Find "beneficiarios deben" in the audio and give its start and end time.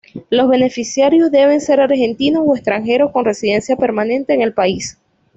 0.49-1.61